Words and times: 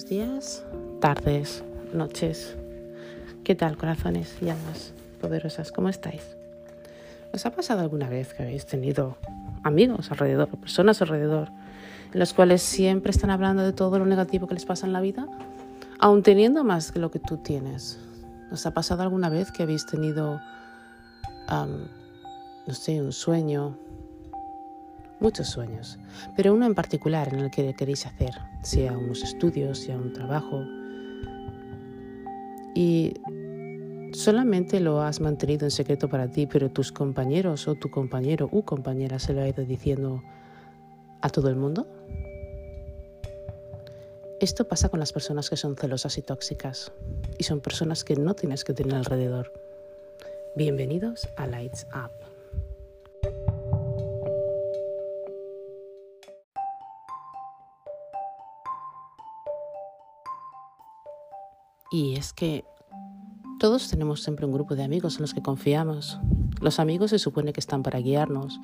Buenos 0.00 0.08
días, 0.08 0.64
tardes, 0.98 1.62
noches. 1.92 2.56
¿Qué 3.44 3.54
tal, 3.54 3.76
corazones 3.76 4.34
y 4.40 4.48
almas 4.48 4.94
poderosas? 5.20 5.72
¿Cómo 5.72 5.90
estáis? 5.90 6.22
¿Os 7.34 7.44
ha 7.44 7.50
pasado 7.50 7.82
alguna 7.82 8.08
vez 8.08 8.32
que 8.32 8.42
habéis 8.42 8.64
tenido 8.64 9.18
amigos 9.62 10.10
alrededor, 10.10 10.48
personas 10.48 11.02
alrededor, 11.02 11.50
en 12.14 12.18
los 12.18 12.32
cuales 12.32 12.62
siempre 12.62 13.10
están 13.10 13.28
hablando 13.28 13.62
de 13.62 13.74
todo 13.74 13.98
lo 13.98 14.06
negativo 14.06 14.46
que 14.46 14.54
les 14.54 14.64
pasa 14.64 14.86
en 14.86 14.94
la 14.94 15.02
vida, 15.02 15.28
aun 15.98 16.22
teniendo 16.22 16.64
más 16.64 16.92
que 16.92 16.98
lo 16.98 17.10
que 17.10 17.18
tú 17.18 17.36
tienes? 17.36 17.98
¿Os 18.50 18.64
ha 18.64 18.72
pasado 18.72 19.02
alguna 19.02 19.28
vez 19.28 19.52
que 19.52 19.64
habéis 19.64 19.84
tenido, 19.84 20.40
no 21.46 22.74
sé, 22.74 23.02
un 23.02 23.12
sueño, 23.12 23.76
muchos 25.20 25.48
sueños, 25.48 25.98
pero 26.36 26.54
uno 26.54 26.66
en 26.66 26.74
particular 26.74 27.32
en 27.32 27.40
el 27.40 27.50
que 27.50 27.74
queréis 27.74 28.06
hacer, 28.06 28.32
sea 28.62 28.96
unos 28.96 29.22
estudios, 29.22 29.78
sea 29.78 29.96
un 29.96 30.12
trabajo. 30.12 30.64
Y 32.74 33.14
solamente 34.12 34.80
lo 34.80 35.02
has 35.02 35.20
mantenido 35.20 35.66
en 35.66 35.70
secreto 35.70 36.08
para 36.08 36.30
ti, 36.30 36.46
pero 36.46 36.70
tus 36.70 36.92
compañeros 36.92 37.68
o 37.68 37.74
tu 37.74 37.90
compañero 37.90 38.48
u 38.50 38.62
compañera 38.62 39.18
se 39.18 39.32
lo 39.32 39.42
ha 39.42 39.48
ido 39.48 39.64
diciendo 39.64 40.22
a 41.20 41.28
todo 41.28 41.48
el 41.48 41.56
mundo. 41.56 41.86
Esto 44.40 44.66
pasa 44.66 44.88
con 44.88 45.00
las 45.00 45.12
personas 45.12 45.50
que 45.50 45.56
son 45.58 45.76
celosas 45.76 46.16
y 46.16 46.22
tóxicas, 46.22 46.92
y 47.36 47.44
son 47.44 47.60
personas 47.60 48.04
que 48.04 48.16
no 48.16 48.34
tienes 48.34 48.64
que 48.64 48.72
tener 48.72 48.94
alrededor. 48.94 49.52
Bienvenidos 50.56 51.28
a 51.36 51.46
Lights 51.46 51.86
Up. 51.94 52.29
Y 61.90 62.14
es 62.14 62.32
que 62.32 62.64
todos 63.58 63.88
tenemos 63.88 64.22
siempre 64.22 64.46
un 64.46 64.52
grupo 64.52 64.76
de 64.76 64.84
amigos 64.84 65.16
en 65.16 65.22
los 65.22 65.34
que 65.34 65.42
confiamos. 65.42 66.18
Los 66.60 66.78
amigos 66.78 67.10
se 67.10 67.18
supone 67.18 67.52
que 67.52 67.58
están 67.58 67.82
para 67.82 67.98
guiarnos, 67.98 68.60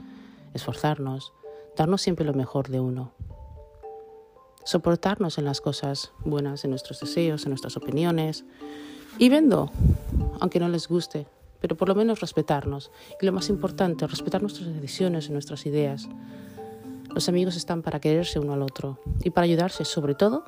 esforzarnos, 0.55 1.33
darnos 1.77 2.03
siempre 2.03 2.25
lo 2.25 2.35
mejor 2.35 2.69
de 2.69 2.79
uno. 2.79 3.13
Soportarnos 4.65 5.39
en 5.39 5.45
las 5.45 5.61
cosas 5.61 6.13
buenas, 6.25 6.65
en 6.65 6.71
nuestros 6.71 7.01
deseos, 7.01 7.45
en 7.45 7.51
nuestras 7.51 7.77
opiniones. 7.77 8.45
Y 9.19 9.29
vendo, 9.29 9.71
aunque 10.39 10.61
no 10.61 10.69
les 10.69 10.87
guste, 10.87 11.27
pero 11.61 11.77
por 11.77 11.89
lo 11.89 11.97
menos 11.97 12.21
respetarnos. 12.21 12.93
Y 13.21 13.27
lo 13.27 13.33
más 13.33 13.49
importante, 13.49 14.07
respetar 14.07 14.41
nuestras 14.41 14.73
decisiones 14.73 15.29
y 15.29 15.33
nuestras 15.33 15.67
ideas. 15.67 16.09
Los 17.13 17.29
amigos 17.29 17.57
están 17.57 17.83
para 17.83 17.99
quererse 17.99 18.39
uno 18.39 18.53
al 18.53 18.63
otro 18.63 19.01
y 19.25 19.31
para 19.31 19.47
ayudarse 19.47 19.85
sobre 19.85 20.15
todo 20.15 20.45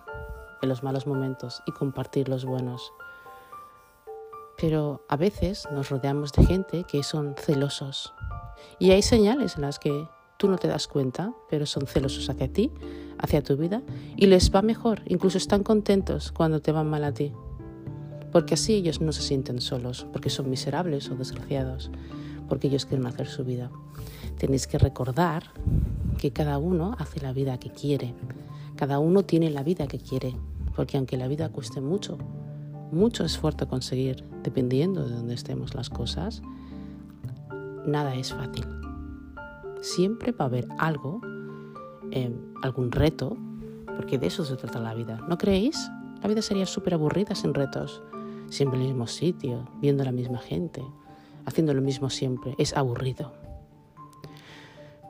en 0.63 0.69
los 0.69 0.83
malos 0.83 1.07
momentos 1.07 1.63
y 1.67 1.73
compartir 1.73 2.29
los 2.29 2.45
buenos. 2.45 2.93
Pero 4.57 5.05
a 5.09 5.17
veces 5.17 5.69
nos 5.73 5.89
rodeamos 5.91 6.33
de 6.33 6.45
gente 6.45 6.85
que 6.85 7.03
son 7.03 7.35
celosos. 7.37 8.13
Y 8.79 8.91
hay 8.91 9.03
señales 9.03 9.57
en 9.57 9.63
las 9.63 9.79
que 9.79 10.09
tú 10.37 10.49
no 10.49 10.57
te 10.57 10.69
das 10.69 10.89
cuenta, 10.89 11.33
pero 11.49 11.67
son 11.67 11.87
celosos 11.87 12.29
hacia 12.31 12.53
ti, 12.53 12.73
hacia 13.19 13.43
tu 13.43 13.57
vida, 13.57 13.83
y 14.17 14.27
les 14.27 14.55
va 14.55 14.63
mejor, 14.63 15.03
incluso 15.07 15.39
están 15.39 15.63
contentos 15.63 16.33
cuando 16.33 16.61
te 16.61 16.73
van 16.73 16.89
mal 16.89 17.05
a 17.05 17.13
ti. 17.13 17.33
Porque 18.33 18.55
así 18.55 18.75
ellos 18.75 19.01
no 19.01 19.13
se 19.13 19.23
sienten 19.23 19.61
solos, 19.61 20.07
porque 20.13 20.31
son 20.31 20.51
miserables 20.51 21.11
o 21.11 21.17
desgraciados, 21.17 21.91
porque 22.49 22.69
ellos 22.69 22.87
quieren 22.87 23.07
hacer 23.07 23.27
su 23.27 23.45
vida. 23.45 23.71
Tenéis 24.39 24.67
que 24.67 24.79
recordar 24.79 25.45
que 26.19 26.33
cada 26.33 26.59
uno 26.59 26.95
hace 26.99 27.21
la 27.21 27.33
vida 27.33 27.59
que 27.59 27.71
quiere, 27.71 28.15
cada 28.79 29.01
uno 29.01 29.25
tiene 29.25 29.51
la 29.51 29.65
vida 29.65 29.89
que 29.89 29.99
quiere, 29.99 30.37
porque 30.77 30.99
aunque 30.99 31.17
la 31.17 31.27
vida 31.27 31.49
cueste 31.49 31.81
mucho, 31.81 32.17
mucho 32.93 33.25
esfuerzo 33.25 33.67
conseguir, 33.67 34.25
dependiendo 34.45 35.05
de 35.05 35.17
dónde 35.17 35.35
estemos 35.35 35.75
las 35.75 35.91
cosas, 35.91 36.43
nada 37.85 38.15
es 38.15 38.33
fácil. 38.33 38.65
Siempre 39.81 40.31
va 40.31 40.45
a 40.45 40.49
haber 40.49 40.69
algo, 40.79 41.21
em, 42.13 42.35
algún 42.63 42.93
reto, 42.93 43.37
porque 43.97 44.17
de 44.17 44.29
eso 44.29 44.45
se 44.45 44.55
trata 44.55 44.79
la 44.79 44.95
vida. 44.95 45.19
¿No 45.29 45.39
creéis? 45.39 45.91
La 46.23 46.29
vida 46.29 46.41
sería 46.41 46.65
súper 46.65 46.95
aburrida 46.95 47.35
sin 47.35 47.55
retos, 47.55 48.01
siempre 48.49 48.79
en 48.79 48.85
el 48.85 48.93
mismo 48.93 49.09
sitio, 49.09 49.69
viendo 49.81 50.05
a 50.05 50.07
la 50.07 50.13
misma 50.13 50.39
gente, 50.39 50.85
haciendo 51.47 51.75
lo 51.75 51.83
mismo 51.83 52.11
siempre. 52.11 52.55
Es 52.59 52.77
aburrido. 52.77 53.33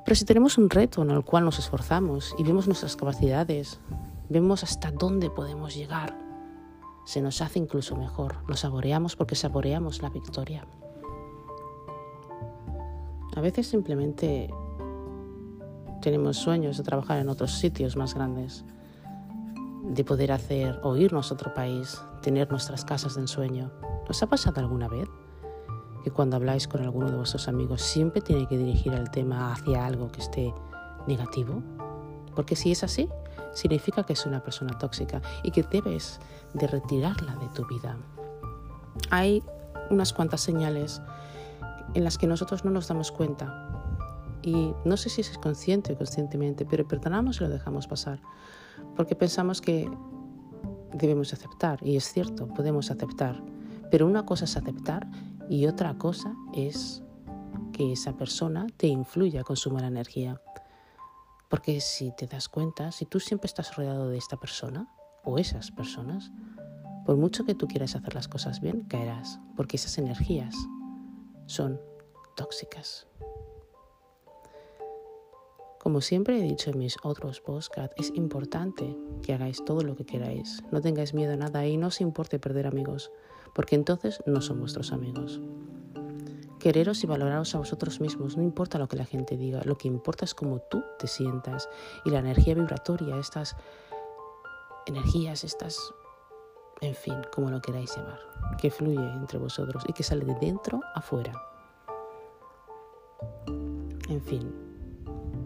Pero 0.08 0.16
si 0.16 0.24
tenemos 0.24 0.56
un 0.56 0.70
reto 0.70 1.02
en 1.02 1.10
el 1.10 1.22
cual 1.22 1.44
nos 1.44 1.58
esforzamos 1.58 2.34
y 2.38 2.42
vemos 2.42 2.66
nuestras 2.66 2.96
capacidades, 2.96 3.78
vemos 4.30 4.62
hasta 4.62 4.90
dónde 4.90 5.28
podemos 5.28 5.74
llegar, 5.74 6.16
se 7.04 7.20
nos 7.20 7.42
hace 7.42 7.58
incluso 7.58 7.94
mejor, 7.94 8.36
lo 8.48 8.56
saboreamos 8.56 9.16
porque 9.16 9.34
saboreamos 9.34 10.00
la 10.00 10.08
victoria. 10.08 10.66
A 13.36 13.40
veces 13.42 13.66
simplemente 13.66 14.48
tenemos 16.00 16.38
sueños 16.38 16.78
de 16.78 16.84
trabajar 16.84 17.18
en 17.18 17.28
otros 17.28 17.58
sitios 17.58 17.94
más 17.94 18.14
grandes, 18.14 18.64
de 19.82 20.04
poder 20.04 20.32
hacer 20.32 20.80
o 20.84 20.96
irnos 20.96 21.30
a 21.30 21.34
otro 21.34 21.52
país, 21.52 22.00
tener 22.22 22.50
nuestras 22.50 22.82
casas 22.82 23.16
de 23.16 23.20
ensueño. 23.20 23.70
¿Os 24.08 24.22
ha 24.22 24.26
pasado 24.26 24.58
alguna 24.58 24.88
vez? 24.88 25.06
Que 26.08 26.14
cuando 26.14 26.36
habláis 26.36 26.66
con 26.66 26.82
alguno 26.82 27.10
de 27.10 27.16
vuestros 27.16 27.48
amigos 27.48 27.82
siempre 27.82 28.20
tiene 28.22 28.46
que 28.46 28.56
dirigir 28.56 28.94
el 28.94 29.10
tema 29.10 29.52
hacia 29.52 29.84
algo 29.84 30.10
que 30.10 30.20
esté 30.20 30.54
negativo? 31.06 31.62
Porque 32.34 32.56
si 32.56 32.72
es 32.72 32.82
así, 32.82 33.08
significa 33.52 34.04
que 34.04 34.14
es 34.14 34.24
una 34.24 34.42
persona 34.42 34.78
tóxica 34.78 35.20
y 35.42 35.50
que 35.50 35.62
debes 35.62 36.20
de 36.54 36.66
retirarla 36.66 37.36
de 37.36 37.48
tu 37.48 37.66
vida. 37.66 37.98
Hay 39.10 39.42
unas 39.90 40.12
cuantas 40.12 40.40
señales 40.40 41.02
en 41.94 42.04
las 42.04 42.16
que 42.16 42.26
nosotros 42.26 42.64
no 42.64 42.70
nos 42.70 42.88
damos 42.88 43.12
cuenta 43.12 43.68
y 44.42 44.72
no 44.84 44.96
sé 44.96 45.10
si 45.10 45.20
es 45.20 45.36
consciente 45.38 45.92
o 45.92 45.96
conscientemente, 45.96 46.64
pero 46.64 46.86
perdonamos 46.86 47.40
y 47.40 47.44
lo 47.44 47.50
dejamos 47.50 47.86
pasar 47.86 48.20
porque 48.96 49.14
pensamos 49.14 49.60
que 49.60 49.90
debemos 50.92 51.32
aceptar 51.32 51.78
y 51.82 51.96
es 51.96 52.10
cierto, 52.12 52.48
podemos 52.48 52.90
aceptar, 52.90 53.42
pero 53.90 54.06
una 54.06 54.24
cosa 54.24 54.44
es 54.44 54.56
aceptar 54.56 55.06
y 55.48 55.66
otra 55.66 55.96
cosa 55.96 56.34
es 56.52 57.02
que 57.72 57.92
esa 57.92 58.16
persona 58.16 58.66
te 58.76 58.86
influya 58.86 59.44
con 59.44 59.56
su 59.56 59.70
mala 59.70 59.86
energía. 59.86 60.40
Porque 61.48 61.80
si 61.80 62.12
te 62.14 62.26
das 62.26 62.48
cuenta, 62.48 62.92
si 62.92 63.06
tú 63.06 63.20
siempre 63.20 63.46
estás 63.46 63.76
rodeado 63.76 64.08
de 64.10 64.18
esta 64.18 64.36
persona 64.36 64.92
o 65.24 65.38
esas 65.38 65.70
personas, 65.70 66.30
por 67.06 67.16
mucho 67.16 67.44
que 67.44 67.54
tú 67.54 67.66
quieras 67.66 67.96
hacer 67.96 68.14
las 68.14 68.28
cosas 68.28 68.60
bien, 68.60 68.82
caerás, 68.82 69.40
porque 69.56 69.76
esas 69.76 69.96
energías 69.96 70.54
son 71.46 71.80
tóxicas. 72.36 73.06
Como 75.80 76.02
siempre 76.02 76.38
he 76.38 76.42
dicho 76.42 76.70
en 76.70 76.78
mis 76.78 76.96
otros 77.02 77.40
podcasts, 77.40 77.94
es 77.96 78.12
importante 78.14 78.98
que 79.22 79.32
hagáis 79.32 79.64
todo 79.64 79.80
lo 79.80 79.96
que 79.96 80.04
queráis. 80.04 80.62
No 80.70 80.82
tengáis 80.82 81.14
miedo 81.14 81.32
a 81.32 81.36
nada 81.36 81.66
y 81.66 81.78
no 81.78 81.86
os 81.86 82.02
importe 82.02 82.38
perder 82.38 82.66
amigos, 82.66 83.10
porque 83.54 83.76
entonces 83.76 84.20
no 84.26 84.40
son 84.40 84.60
vuestros 84.60 84.92
amigos. 84.92 85.40
Quereros 86.58 87.04
y 87.04 87.06
valoraros 87.06 87.54
a 87.54 87.58
vosotros 87.58 88.00
mismos, 88.00 88.36
no 88.36 88.42
importa 88.42 88.78
lo 88.78 88.88
que 88.88 88.96
la 88.96 89.04
gente 89.04 89.36
diga, 89.36 89.62
lo 89.64 89.78
que 89.78 89.86
importa 89.86 90.24
es 90.24 90.34
cómo 90.34 90.58
tú 90.70 90.82
te 90.98 91.06
sientas 91.06 91.68
y 92.04 92.10
la 92.10 92.18
energía 92.18 92.54
vibratoria, 92.54 93.16
estas 93.16 93.56
energías, 94.86 95.44
estas, 95.44 95.94
en 96.80 96.94
fin, 96.94 97.14
como 97.32 97.50
lo 97.50 97.60
queráis 97.60 97.96
llamar, 97.96 98.18
que 98.60 98.70
fluye 98.70 99.08
entre 99.12 99.38
vosotros 99.38 99.84
y 99.86 99.92
que 99.92 100.02
sale 100.02 100.24
de 100.24 100.34
dentro 100.34 100.80
afuera. 100.94 101.32
En 104.08 104.20
fin, 104.20 104.52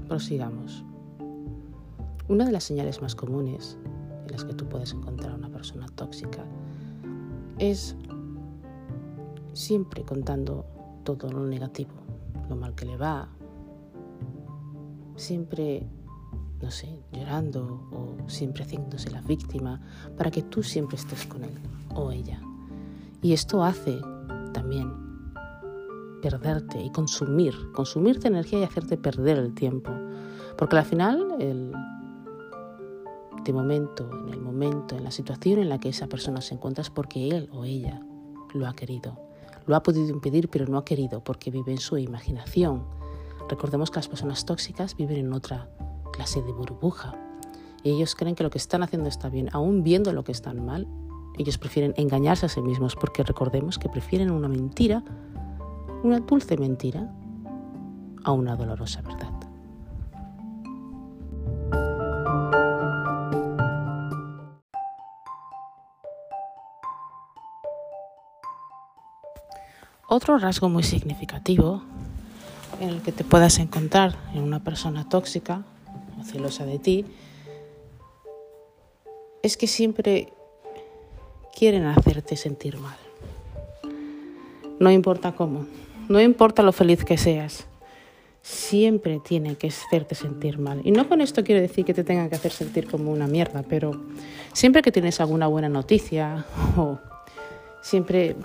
prosigamos. 0.08 0.84
Una 2.28 2.46
de 2.46 2.52
las 2.52 2.64
señales 2.64 3.02
más 3.02 3.14
comunes 3.14 3.76
en 4.24 4.32
las 4.32 4.44
que 4.44 4.54
tú 4.54 4.66
puedes 4.66 4.92
encontrar 4.92 5.32
a 5.32 5.34
una 5.34 5.50
persona 5.50 5.86
tóxica 5.94 6.44
es 7.58 7.96
siempre 9.52 10.02
contando 10.02 10.64
todo 11.04 11.30
lo 11.30 11.46
negativo, 11.46 11.92
lo 12.48 12.56
mal 12.56 12.74
que 12.74 12.86
le 12.86 12.96
va, 12.96 13.28
siempre, 15.16 15.86
no 16.60 16.70
sé, 16.70 17.02
llorando 17.12 17.88
o 17.92 18.28
siempre 18.28 18.64
haciéndose 18.64 19.10
la 19.10 19.20
víctima 19.20 19.80
para 20.16 20.30
que 20.30 20.42
tú 20.42 20.62
siempre 20.62 20.96
estés 20.96 21.26
con 21.26 21.44
él 21.44 21.58
o 21.94 22.10
ella. 22.10 22.40
Y 23.20 23.32
esto 23.32 23.62
hace 23.62 24.00
también 24.52 24.92
perderte 26.22 26.80
y 26.82 26.90
consumir, 26.90 27.54
consumirte 27.72 28.28
energía 28.28 28.60
y 28.60 28.64
hacerte 28.64 28.96
perder 28.96 29.38
el 29.38 29.54
tiempo. 29.54 29.92
Porque 30.56 30.76
al 30.76 30.84
final, 30.84 31.36
el, 31.40 31.72
de 33.44 33.52
momento, 33.52 34.08
en 34.24 34.32
el 34.32 34.40
momento, 34.40 34.96
en 34.96 35.04
la 35.04 35.10
situación 35.10 35.58
en 35.58 35.68
la 35.68 35.78
que 35.78 35.88
esa 35.88 36.06
persona 36.06 36.40
se 36.40 36.54
encuentra 36.54 36.82
es 36.82 36.90
porque 36.90 37.28
él 37.28 37.48
o 37.52 37.64
ella 37.64 38.00
lo 38.54 38.68
ha 38.68 38.74
querido. 38.74 39.18
Lo 39.66 39.76
ha 39.76 39.82
podido 39.82 40.08
impedir, 40.10 40.48
pero 40.48 40.66
no 40.66 40.78
ha 40.78 40.84
querido 40.84 41.22
porque 41.22 41.50
vive 41.50 41.72
en 41.72 41.78
su 41.78 41.98
imaginación. 41.98 42.84
Recordemos 43.48 43.90
que 43.90 43.96
las 43.96 44.08
personas 44.08 44.44
tóxicas 44.44 44.96
viven 44.96 45.18
en 45.18 45.32
otra 45.32 45.68
clase 46.12 46.42
de 46.42 46.52
burbuja 46.52 47.14
y 47.82 47.90
ellos 47.90 48.14
creen 48.14 48.34
que 48.34 48.44
lo 48.44 48.50
que 48.50 48.58
están 48.58 48.82
haciendo 48.82 49.08
está 49.08 49.28
bien, 49.28 49.48
aún 49.52 49.82
viendo 49.82 50.12
lo 50.12 50.24
que 50.24 50.32
están 50.32 50.64
mal, 50.64 50.86
ellos 51.38 51.58
prefieren 51.58 51.94
engañarse 51.96 52.46
a 52.46 52.48
sí 52.48 52.60
mismos 52.60 52.94
porque 52.94 53.24
recordemos 53.24 53.78
que 53.78 53.88
prefieren 53.88 54.30
una 54.30 54.48
mentira, 54.48 55.02
una 56.02 56.20
dulce 56.20 56.56
mentira, 56.56 57.12
a 58.24 58.32
una 58.32 58.54
dolorosa 58.54 59.02
verdad. 59.02 59.31
Otro 70.14 70.36
rasgo 70.36 70.68
muy 70.68 70.82
significativo 70.82 71.80
en 72.82 72.90
el 72.90 73.00
que 73.00 73.12
te 73.12 73.24
puedas 73.24 73.58
encontrar 73.58 74.14
en 74.34 74.42
una 74.42 74.62
persona 74.62 75.08
tóxica 75.08 75.62
o 76.20 76.22
celosa 76.22 76.66
de 76.66 76.78
ti 76.78 77.06
es 79.42 79.56
que 79.56 79.66
siempre 79.66 80.30
quieren 81.56 81.86
hacerte 81.86 82.36
sentir 82.36 82.76
mal. 82.76 82.98
No 84.78 84.90
importa 84.90 85.32
cómo, 85.32 85.64
no 86.10 86.20
importa 86.20 86.62
lo 86.62 86.72
feliz 86.72 87.06
que 87.06 87.16
seas, 87.16 87.64
siempre 88.42 89.18
tiene 89.18 89.54
que 89.54 89.68
hacerte 89.68 90.14
sentir 90.14 90.58
mal. 90.58 90.82
Y 90.84 90.90
no 90.90 91.08
con 91.08 91.22
esto 91.22 91.42
quiero 91.42 91.62
decir 91.62 91.86
que 91.86 91.94
te 91.94 92.04
tengan 92.04 92.28
que 92.28 92.36
hacer 92.36 92.52
sentir 92.52 92.86
como 92.86 93.10
una 93.12 93.26
mierda, 93.26 93.62
pero 93.62 93.98
siempre 94.52 94.82
que 94.82 94.92
tienes 94.92 95.20
alguna 95.20 95.46
buena 95.46 95.70
noticia 95.70 96.44
o 96.76 96.98
siempre 97.80 98.36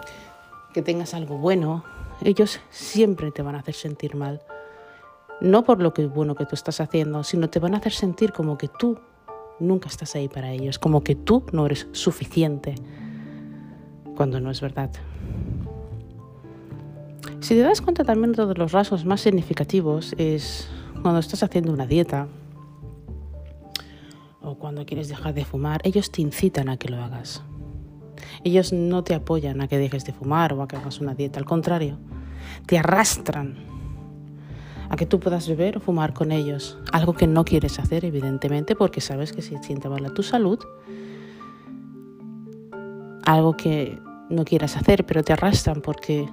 que 0.73 0.81
tengas 0.81 1.13
algo 1.13 1.37
bueno, 1.37 1.83
ellos 2.21 2.59
siempre 2.69 3.31
te 3.31 3.41
van 3.41 3.55
a 3.55 3.59
hacer 3.59 3.75
sentir 3.75 4.15
mal. 4.15 4.41
No 5.39 5.63
por 5.63 5.81
lo 5.81 5.93
que 5.93 6.07
bueno 6.07 6.35
que 6.35 6.45
tú 6.45 6.55
estás 6.55 6.81
haciendo, 6.81 7.23
sino 7.23 7.49
te 7.49 7.59
van 7.59 7.75
a 7.75 7.77
hacer 7.77 7.93
sentir 7.93 8.31
como 8.31 8.57
que 8.57 8.67
tú 8.67 8.97
nunca 9.59 9.87
estás 9.87 10.15
ahí 10.15 10.27
para 10.27 10.51
ellos, 10.51 10.79
como 10.79 11.03
que 11.03 11.15
tú 11.15 11.43
no 11.51 11.65
eres 11.65 11.87
suficiente, 11.91 12.75
cuando 14.15 14.39
no 14.39 14.51
es 14.51 14.61
verdad. 14.61 14.89
Si 17.39 17.55
te 17.55 17.61
das 17.61 17.81
cuenta 17.81 18.03
también 18.03 18.33
de 18.33 18.45
los 18.55 18.71
rasgos 18.71 19.05
más 19.05 19.21
significativos 19.21 20.13
es 20.17 20.67
cuando 21.01 21.19
estás 21.19 21.43
haciendo 21.43 21.71
una 21.71 21.85
dieta 21.85 22.27
o 24.41 24.55
cuando 24.55 24.85
quieres 24.85 25.07
dejar 25.07 25.33
de 25.33 25.45
fumar, 25.45 25.81
ellos 25.83 26.11
te 26.11 26.21
incitan 26.21 26.69
a 26.69 26.77
que 26.77 26.89
lo 26.89 26.97
hagas. 26.97 27.43
Ellos 28.43 28.73
no 28.73 29.03
te 29.03 29.15
apoyan 29.15 29.61
a 29.61 29.67
que 29.67 29.77
dejes 29.77 30.05
de 30.05 30.13
fumar 30.13 30.53
o 30.53 30.61
a 30.61 30.67
que 30.67 30.75
hagas 30.75 30.99
una 30.99 31.15
dieta, 31.15 31.39
al 31.39 31.45
contrario, 31.45 31.97
te 32.65 32.77
arrastran 32.77 33.55
a 34.89 34.95
que 34.95 35.05
tú 35.05 35.19
puedas 35.19 35.47
beber 35.47 35.77
o 35.77 35.79
fumar 35.79 36.13
con 36.13 36.31
ellos, 36.31 36.77
algo 36.91 37.13
que 37.13 37.27
no 37.27 37.43
quieres 37.43 37.77
hacer 37.79 38.05
evidentemente 38.05 38.75
porque 38.75 39.01
sabes 39.01 39.33
que 39.33 39.41
si 39.41 39.57
siente 39.57 39.89
mal 39.89 40.05
a 40.05 40.13
tu 40.13 40.23
salud, 40.23 40.59
algo 43.25 43.57
que 43.57 43.99
no 44.29 44.45
quieras 44.45 44.77
hacer, 44.77 45.05
pero 45.05 45.23
te 45.23 45.33
arrastran 45.33 45.81
porque 45.81 46.29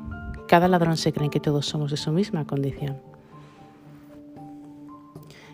cada 0.47 0.69
ladrón 0.69 0.97
se 0.97 1.13
cree 1.13 1.31
que 1.31 1.41
todos 1.41 1.67
somos 1.67 1.91
de 1.91 1.97
su 1.97 2.13
misma 2.13 2.47
condición. 2.47 2.97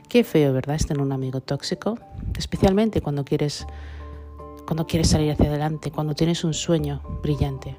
Qué 0.09 0.25
feo, 0.25 0.53
¿verdad? 0.53 0.77
Es 0.77 0.87
tener 0.87 1.03
un 1.03 1.13
amigo 1.13 1.41
tóxico, 1.41 1.99
especialmente 2.37 3.01
cuando 3.01 3.25
quieres 3.25 3.67
cuando 4.71 4.87
quieres 4.87 5.09
salir 5.09 5.33
hacia 5.33 5.49
adelante, 5.49 5.91
cuando 5.91 6.15
tienes 6.15 6.45
un 6.45 6.55
sueño 6.55 7.03
brillante. 7.25 7.77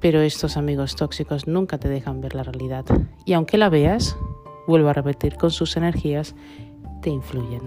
Pero 0.00 0.22
estos 0.22 0.56
amigos 0.56 0.96
tóxicos 0.96 1.46
nunca 1.46 1.76
te 1.76 1.90
dejan 1.90 2.22
ver 2.22 2.34
la 2.34 2.42
realidad 2.42 2.86
y 3.26 3.34
aunque 3.34 3.58
la 3.58 3.68
veas, 3.68 4.16
vuelvo 4.66 4.88
a 4.88 4.94
repetir, 4.94 5.36
con 5.36 5.50
sus 5.50 5.76
energías 5.76 6.34
te 7.02 7.10
influyen. 7.10 7.60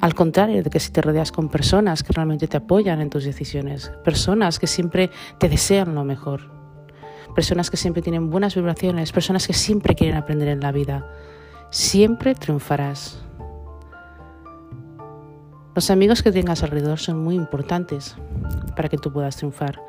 Al 0.00 0.14
contrario 0.14 0.62
de 0.62 0.70
que 0.70 0.78
si 0.78 0.92
te 0.92 1.02
rodeas 1.02 1.32
con 1.32 1.48
personas 1.48 2.04
que 2.04 2.12
realmente 2.12 2.46
te 2.46 2.58
apoyan 2.58 3.00
en 3.00 3.10
tus 3.10 3.24
decisiones, 3.24 3.90
personas 4.04 4.60
que 4.60 4.68
siempre 4.68 5.10
te 5.40 5.48
desean 5.48 5.96
lo 5.96 6.04
mejor, 6.04 6.52
personas 7.34 7.72
que 7.72 7.76
siempre 7.76 8.02
tienen 8.02 8.30
buenas 8.30 8.54
vibraciones, 8.54 9.10
personas 9.10 9.48
que 9.48 9.52
siempre 9.52 9.96
quieren 9.96 10.16
aprender 10.16 10.46
en 10.46 10.60
la 10.60 10.70
vida, 10.70 11.10
siempre 11.70 12.36
triunfarás. 12.36 13.20
Los 15.74 15.90
amigos 15.90 16.22
que 16.22 16.32
tengas 16.32 16.62
alrededor 16.62 16.98
son 16.98 17.24
muy 17.24 17.34
importantes 17.34 18.14
para 18.76 18.90
que 18.90 18.98
tú 18.98 19.10
puedas 19.10 19.36
triunfar. 19.36 19.80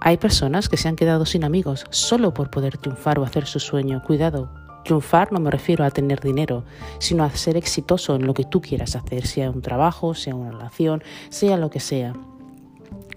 Hay 0.00 0.16
personas 0.16 0.70
que 0.70 0.78
se 0.78 0.88
han 0.88 0.96
quedado 0.96 1.26
sin 1.26 1.44
amigos 1.44 1.84
solo 1.90 2.32
por 2.32 2.48
poder 2.48 2.78
triunfar 2.78 3.18
o 3.18 3.24
hacer 3.24 3.44
su 3.44 3.60
sueño. 3.60 4.02
Cuidado, 4.02 4.50
triunfar 4.86 5.32
no 5.32 5.40
me 5.40 5.50
refiero 5.50 5.84
a 5.84 5.90
tener 5.90 6.20
dinero, 6.20 6.64
sino 6.98 7.24
a 7.24 7.30
ser 7.30 7.58
exitoso 7.58 8.16
en 8.16 8.26
lo 8.26 8.32
que 8.32 8.44
tú 8.44 8.62
quieras 8.62 8.96
hacer, 8.96 9.26
sea 9.26 9.50
un 9.50 9.60
trabajo, 9.60 10.14
sea 10.14 10.34
una 10.34 10.50
relación, 10.50 11.02
sea 11.28 11.58
lo 11.58 11.68
que 11.68 11.80
sea, 11.80 12.14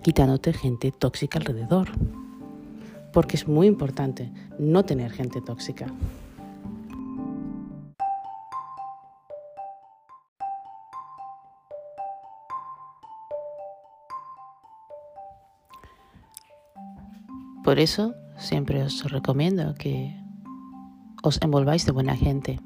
quitándote 0.02 0.52
gente 0.52 0.92
tóxica 0.92 1.40
alrededor. 1.40 1.88
Porque 3.14 3.38
es 3.38 3.48
muy 3.48 3.68
importante 3.68 4.34
no 4.60 4.84
tener 4.84 5.12
gente 5.12 5.40
tóxica. 5.40 5.86
Por 17.64 17.80
eso 17.80 18.14
siempre 18.38 18.84
os 18.84 19.10
recomiendo 19.10 19.74
que 19.76 20.14
os 21.24 21.40
envolváis 21.42 21.86
de 21.86 21.94
buena 21.94 22.16
gente. 22.16 22.60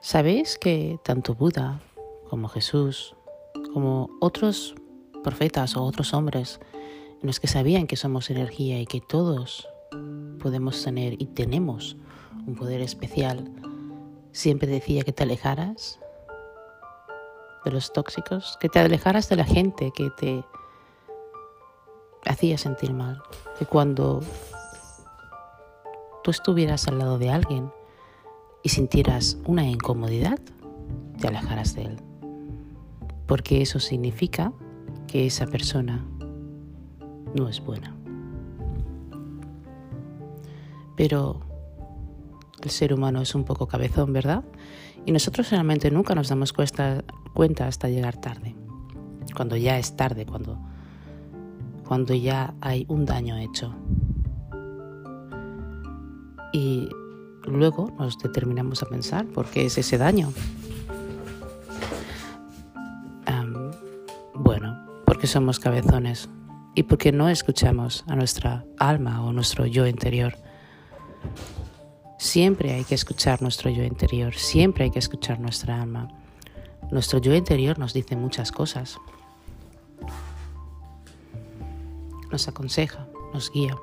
Sabéis 0.00 0.56
que 0.56 0.98
tanto 1.04 1.34
Buda 1.34 1.82
como 2.30 2.48
Jesús, 2.48 3.14
como 3.74 4.08
otros 4.20 4.74
profetas 5.22 5.76
o 5.76 5.84
otros 5.84 6.14
hombres 6.14 6.58
en 7.20 7.26
los 7.26 7.38
que 7.38 7.48
sabían 7.48 7.86
que 7.86 7.96
somos 7.96 8.30
energía 8.30 8.80
y 8.80 8.86
que 8.86 9.02
todos 9.02 9.68
podemos 10.40 10.82
tener 10.82 11.20
y 11.20 11.26
tenemos 11.26 11.98
un 12.46 12.54
poder 12.54 12.80
especial, 12.80 13.50
siempre 14.32 14.68
decía 14.68 15.02
que 15.02 15.12
te 15.12 15.24
alejaras 15.24 16.00
de 17.66 17.72
los 17.72 17.92
tóxicos, 17.92 18.56
que 18.58 18.70
te 18.70 18.78
alejaras 18.78 19.28
de 19.28 19.36
la 19.36 19.44
gente 19.44 19.90
que 19.94 20.08
te 20.10 20.42
hacía 22.26 22.58
sentir 22.58 22.92
mal. 22.92 23.22
Que 23.58 23.66
cuando 23.66 24.20
tú 26.22 26.30
estuvieras 26.30 26.88
al 26.88 26.98
lado 26.98 27.18
de 27.18 27.30
alguien 27.30 27.70
y 28.62 28.68
sintieras 28.68 29.38
una 29.46 29.66
incomodidad, 29.66 30.38
te 31.20 31.28
alejaras 31.28 31.74
de 31.74 31.82
él. 31.82 31.96
Porque 33.26 33.62
eso 33.62 33.80
significa 33.80 34.52
que 35.06 35.26
esa 35.26 35.46
persona 35.46 36.04
no 37.34 37.48
es 37.48 37.60
buena. 37.64 37.94
Pero 40.96 41.40
el 42.62 42.70
ser 42.70 42.92
humano 42.92 43.20
es 43.22 43.34
un 43.34 43.44
poco 43.44 43.68
cabezón, 43.68 44.12
¿verdad? 44.12 44.44
Y 45.06 45.12
nosotros 45.12 45.50
realmente 45.50 45.90
nunca 45.90 46.14
nos 46.14 46.28
damos 46.28 46.52
cuenta 46.52 47.66
hasta 47.66 47.88
llegar 47.88 48.20
tarde. 48.20 48.54
Cuando 49.34 49.56
ya 49.56 49.78
es 49.78 49.96
tarde, 49.96 50.26
cuando 50.26 50.58
cuando 51.88 52.14
ya 52.14 52.52
hay 52.60 52.84
un 52.88 53.06
daño 53.06 53.38
hecho. 53.38 53.74
Y 56.52 56.86
luego 57.44 57.90
nos 57.98 58.18
determinamos 58.18 58.82
a 58.82 58.86
pensar 58.86 59.26
por 59.26 59.46
qué 59.46 59.64
es 59.64 59.78
ese 59.78 59.96
daño. 59.96 60.30
bueno, 64.34 64.86
porque 65.04 65.26
somos 65.26 65.58
cabezones 65.58 66.28
y 66.74 66.84
porque 66.84 67.10
no 67.10 67.28
escuchamos 67.28 68.04
a 68.06 68.14
nuestra 68.14 68.64
alma 68.78 69.24
o 69.24 69.32
nuestro 69.32 69.66
yo 69.66 69.86
interior. 69.86 70.36
Siempre 72.18 72.72
hay 72.72 72.84
que 72.84 72.94
escuchar 72.94 73.42
nuestro 73.42 73.70
yo 73.70 73.82
interior, 73.82 74.34
siempre 74.34 74.84
hay 74.84 74.90
que 74.90 74.98
escuchar 74.98 75.40
nuestra 75.40 75.82
alma. 75.82 76.08
Nuestro 76.90 77.18
yo 77.18 77.34
interior 77.34 77.78
nos 77.78 77.92
dice 77.92 78.14
muchas 78.14 78.52
cosas 78.52 78.98
nos 82.30 82.48
aconseja, 82.48 83.08
nos 83.32 83.50
guía, 83.50 83.76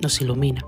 nos 0.00 0.20
ilumina. 0.20 0.64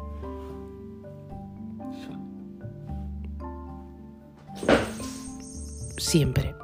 Siempre. 5.99 6.55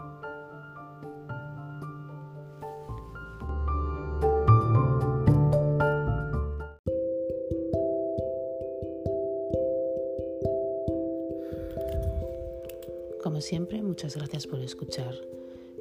Como 13.23 13.41
siempre, 13.41 13.83
muchas 13.83 14.17
gracias 14.17 14.47
por 14.47 14.61
escuchar 14.61 15.15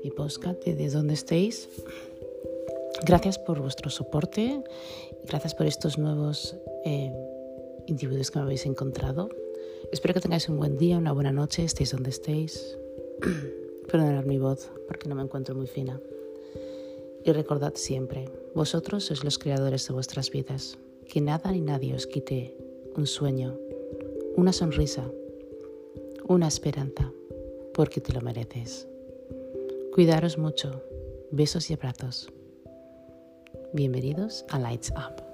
mi 0.03 0.11
podcast 0.11 0.63
desde 0.63 0.89
donde 0.89 1.13
estéis. 1.13 1.69
Gracias 3.03 3.37
por 3.37 3.59
vuestro 3.59 3.89
soporte, 3.89 4.63
gracias 5.25 5.53
por 5.53 5.65
estos 5.65 5.97
nuevos 5.97 6.55
eh, 6.85 7.11
individuos 7.87 8.31
que 8.31 8.39
me 8.39 8.45
habéis 8.45 8.65
encontrado. 8.65 9.29
Espero 9.91 10.13
que 10.13 10.21
tengáis 10.21 10.47
un 10.49 10.57
buen 10.57 10.77
día, 10.77 10.97
una 10.97 11.11
buena 11.11 11.31
noche, 11.31 11.63
estéis 11.63 11.91
donde 11.91 12.09
estéis. 12.09 12.77
Perdonad 13.91 14.23
mi 14.23 14.39
voz 14.39 14.71
porque 14.87 15.09
no 15.09 15.15
me 15.15 15.23
encuentro 15.23 15.55
muy 15.55 15.67
fina. 15.67 15.99
Y 17.23 17.31
recordad 17.31 17.73
siempre, 17.75 18.29
vosotros 18.53 19.05
sois 19.05 19.23
los 19.23 19.39
creadores 19.39 19.87
de 19.87 19.93
vuestras 19.93 20.31
vidas. 20.31 20.77
Que 21.07 21.21
nada 21.21 21.51
ni 21.51 21.61
nadie 21.61 21.93
os 21.93 22.07
quite 22.07 22.55
un 22.95 23.05
sueño, 23.07 23.57
una 24.35 24.53
sonrisa, 24.53 25.11
una 26.27 26.47
esperanza, 26.47 27.11
porque 27.73 27.99
te 27.99 28.13
lo 28.13 28.21
mereces. 28.21 28.87
Cuidaros 29.93 30.37
mucho. 30.37 30.81
Besos 31.31 31.69
y 31.69 31.73
abrazos. 31.73 32.31
Bienvenidos 33.73 34.45
a 34.49 34.59
Lights 34.59 34.91
Up. 34.91 35.24